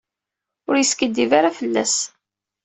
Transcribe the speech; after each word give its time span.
Ur 0.69 0.75
yeskiddib 0.77 1.31
ara 1.39 1.57
fell-as. 1.59 1.95